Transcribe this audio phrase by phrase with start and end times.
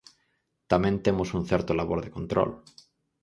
[0.71, 2.49] Tamén temos un certo labor de control.